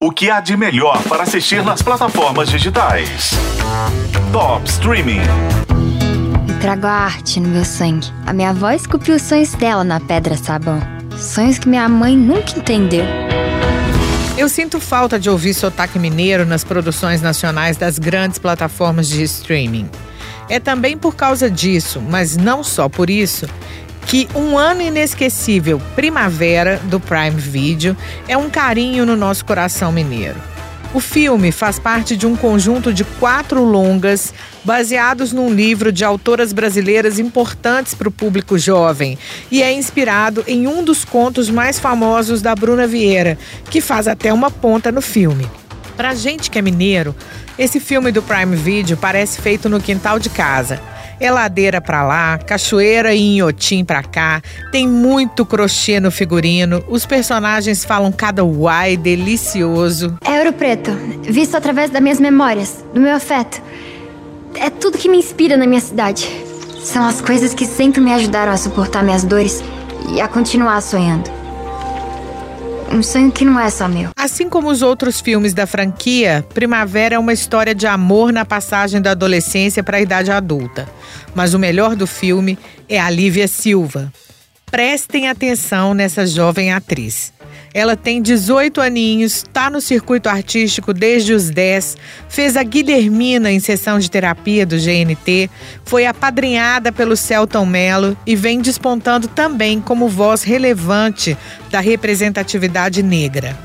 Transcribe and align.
O 0.00 0.12
que 0.12 0.30
há 0.30 0.38
de 0.38 0.56
melhor 0.56 1.02
para 1.08 1.24
assistir 1.24 1.60
nas 1.64 1.82
plataformas 1.82 2.48
digitais? 2.48 3.32
Top 4.30 4.64
Streaming. 4.70 5.22
Eu 6.48 6.60
trago 6.60 6.86
a 6.86 6.92
arte 6.92 7.40
no 7.40 7.48
meu 7.48 7.64
sangue. 7.64 8.06
A 8.24 8.32
minha 8.32 8.50
avó 8.50 8.70
esculpiu 8.70 9.16
os 9.16 9.22
sonhos 9.22 9.52
dela 9.54 9.82
na 9.82 9.98
pedra 9.98 10.36
sabão. 10.36 10.80
Sonhos 11.18 11.58
que 11.58 11.68
minha 11.68 11.88
mãe 11.88 12.16
nunca 12.16 12.56
entendeu. 12.56 13.04
Eu 14.36 14.48
sinto 14.48 14.78
falta 14.78 15.18
de 15.18 15.28
ouvir 15.28 15.52
sotaque 15.52 15.98
mineiro 15.98 16.46
nas 16.46 16.62
produções 16.62 17.20
nacionais 17.20 17.76
das 17.76 17.98
grandes 17.98 18.38
plataformas 18.38 19.08
de 19.08 19.24
streaming. 19.24 19.90
É 20.48 20.60
também 20.60 20.96
por 20.96 21.16
causa 21.16 21.50
disso, 21.50 22.00
mas 22.00 22.36
não 22.36 22.62
só 22.62 22.88
por 22.88 23.10
isso, 23.10 23.48
que 24.08 24.26
Um 24.34 24.56
Ano 24.56 24.80
Inesquecível 24.80 25.78
Primavera, 25.94 26.80
do 26.84 26.98
Prime 26.98 27.36
Video, 27.36 27.94
é 28.26 28.38
um 28.38 28.48
carinho 28.48 29.04
no 29.04 29.14
nosso 29.14 29.44
coração 29.44 29.92
mineiro. 29.92 30.40
O 30.94 31.00
filme 31.00 31.52
faz 31.52 31.78
parte 31.78 32.16
de 32.16 32.26
um 32.26 32.34
conjunto 32.34 32.90
de 32.90 33.04
quatro 33.04 33.62
longas 33.62 34.32
baseados 34.64 35.30
num 35.30 35.52
livro 35.52 35.92
de 35.92 36.06
autoras 36.06 36.54
brasileiras 36.54 37.18
importantes 37.18 37.92
para 37.92 38.08
o 38.08 38.10
público 38.10 38.58
jovem 38.58 39.18
e 39.50 39.62
é 39.62 39.70
inspirado 39.70 40.42
em 40.46 40.66
um 40.66 40.82
dos 40.82 41.04
contos 41.04 41.50
mais 41.50 41.78
famosos 41.78 42.40
da 42.40 42.54
Bruna 42.54 42.86
Vieira, 42.86 43.36
que 43.68 43.82
faz 43.82 44.08
até 44.08 44.32
uma 44.32 44.50
ponta 44.50 44.90
no 44.90 45.02
filme. 45.02 45.46
Pra 45.98 46.14
gente 46.14 46.50
que 46.50 46.58
é 46.58 46.62
mineiro, 46.62 47.14
esse 47.58 47.80
filme 47.80 48.12
do 48.12 48.22
Prime 48.22 48.54
Video 48.54 48.96
parece 48.96 49.40
feito 49.40 49.68
no 49.68 49.80
quintal 49.80 50.18
de 50.18 50.30
casa. 50.30 50.80
É 51.20 51.30
ladeira 51.30 51.80
pra 51.80 52.04
lá, 52.04 52.38
cachoeira 52.38 53.12
e 53.12 53.20
inhotim 53.20 53.84
pra 53.84 54.04
cá, 54.04 54.40
tem 54.70 54.86
muito 54.86 55.44
crochê 55.44 55.98
no 55.98 56.12
figurino, 56.12 56.84
os 56.88 57.04
personagens 57.04 57.84
falam 57.84 58.12
cada 58.12 58.44
uai 58.44 58.96
delicioso. 58.96 60.16
É 60.24 60.38
Ouro 60.38 60.52
Preto, 60.52 60.92
visto 61.22 61.56
através 61.56 61.90
das 61.90 62.00
minhas 62.00 62.20
memórias, 62.20 62.84
do 62.94 63.00
meu 63.00 63.16
afeto. 63.16 63.60
É 64.54 64.70
tudo 64.70 64.96
que 64.96 65.08
me 65.08 65.18
inspira 65.18 65.56
na 65.56 65.66
minha 65.66 65.80
cidade. 65.80 66.28
São 66.84 67.04
as 67.04 67.20
coisas 67.20 67.52
que 67.52 67.66
sempre 67.66 68.00
me 68.00 68.12
ajudaram 68.12 68.52
a 68.52 68.56
suportar 68.56 69.02
minhas 69.02 69.24
dores 69.24 69.62
e 70.14 70.20
a 70.20 70.28
continuar 70.28 70.80
sonhando. 70.80 71.37
Um 72.90 73.02
sonho 73.02 73.30
que 73.30 73.44
não 73.44 73.60
é 73.60 73.68
só 73.68 73.86
meu. 73.86 74.10
Assim 74.16 74.48
como 74.48 74.70
os 74.70 74.80
outros 74.82 75.20
filmes 75.20 75.52
da 75.52 75.66
franquia, 75.66 76.44
Primavera 76.54 77.16
é 77.16 77.18
uma 77.18 77.32
história 77.32 77.74
de 77.74 77.86
amor 77.86 78.32
na 78.32 78.44
passagem 78.44 79.00
da 79.00 79.10
adolescência 79.10 79.82
para 79.82 79.98
a 79.98 80.00
idade 80.00 80.30
adulta. 80.30 80.88
Mas 81.34 81.52
o 81.52 81.58
melhor 81.58 81.94
do 81.94 82.06
filme 82.06 82.58
é 82.88 82.98
a 82.98 83.10
Lívia 83.10 83.46
Silva. 83.46 84.12
Prestem 84.70 85.28
atenção 85.28 85.94
nessa 85.94 86.26
jovem 86.26 86.72
atriz. 86.72 87.32
Ela 87.74 87.96
tem 87.96 88.22
18 88.22 88.80
aninhos, 88.80 89.36
está 89.36 89.68
no 89.68 89.80
circuito 89.80 90.28
artístico 90.28 90.94
desde 90.94 91.32
os 91.32 91.50
10, 91.50 91.96
fez 92.28 92.56
a 92.56 92.62
Guilhermina 92.62 93.50
em 93.50 93.60
sessão 93.60 93.98
de 93.98 94.10
terapia 94.10 94.64
do 94.64 94.76
GNT, 94.76 95.50
foi 95.84 96.06
apadrinhada 96.06 96.90
pelo 96.90 97.16
Celton 97.16 97.66
Mello 97.66 98.16
e 98.26 98.34
vem 98.34 98.60
despontando 98.60 99.28
também 99.28 99.80
como 99.80 100.08
voz 100.08 100.42
relevante 100.42 101.36
da 101.70 101.80
representatividade 101.80 103.02
negra. 103.02 103.56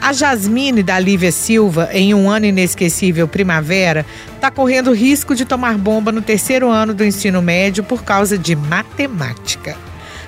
A 0.00 0.12
Jasmine 0.12 0.82
da 0.82 0.98
Lívia 0.98 1.32
Silva, 1.32 1.88
em 1.90 2.12
um 2.12 2.28
ano 2.28 2.44
inesquecível 2.44 3.26
primavera, 3.26 4.04
está 4.34 4.50
correndo 4.50 4.92
risco 4.92 5.34
de 5.34 5.46
tomar 5.46 5.78
bomba 5.78 6.12
no 6.12 6.20
terceiro 6.20 6.68
ano 6.68 6.92
do 6.92 7.02
ensino 7.02 7.40
médio 7.40 7.82
por 7.82 8.04
causa 8.04 8.36
de 8.36 8.54
matemática. 8.54 9.74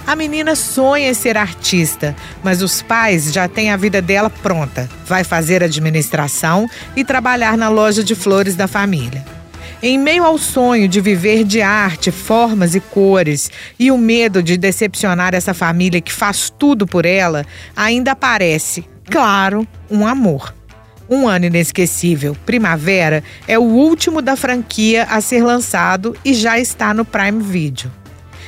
A 0.06 0.14
menina 0.14 0.54
sonha 0.54 1.10
em 1.10 1.14
ser 1.14 1.36
artista, 1.36 2.14
mas 2.40 2.62
os 2.62 2.80
pais 2.80 3.32
já 3.32 3.48
têm 3.48 3.72
a 3.72 3.76
vida 3.76 4.00
dela 4.00 4.30
pronta. 4.30 4.88
Vai 5.04 5.24
fazer 5.24 5.64
administração 5.64 6.70
e 6.94 7.04
trabalhar 7.04 7.58
na 7.58 7.68
loja 7.68 8.04
de 8.04 8.14
flores 8.14 8.54
da 8.54 8.68
família. 8.68 9.24
Em 9.82 9.98
meio 9.98 10.22
ao 10.22 10.38
sonho 10.38 10.86
de 10.86 11.00
viver 11.00 11.42
de 11.42 11.60
arte, 11.60 12.12
formas 12.12 12.76
e 12.76 12.80
cores 12.80 13.50
e 13.78 13.90
o 13.90 13.98
medo 13.98 14.44
de 14.44 14.56
decepcionar 14.56 15.34
essa 15.34 15.52
família 15.52 16.00
que 16.00 16.12
faz 16.12 16.50
tudo 16.50 16.86
por 16.86 17.04
ela, 17.04 17.44
ainda 17.74 18.12
aparece, 18.12 18.84
claro, 19.10 19.66
um 19.90 20.06
amor. 20.06 20.54
Um 21.10 21.26
ano 21.26 21.46
inesquecível, 21.46 22.36
Primavera, 22.46 23.24
é 23.46 23.58
o 23.58 23.62
último 23.62 24.22
da 24.22 24.36
franquia 24.36 25.02
a 25.04 25.20
ser 25.20 25.42
lançado 25.42 26.16
e 26.24 26.32
já 26.32 26.58
está 26.60 26.94
no 26.94 27.04
Prime 27.04 27.42
Video. 27.42 27.90